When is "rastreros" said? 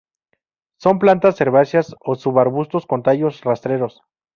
3.43-4.01